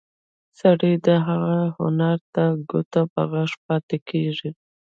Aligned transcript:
سړی 0.59 0.93
د 1.05 1.07
هغه 1.27 1.57
هنر 1.77 2.17
ته 2.33 2.43
ګوته 2.69 3.01
په 3.13 3.21
غاښ 3.31 3.51
پاتې 3.65 3.97
کېږي. 4.09 4.49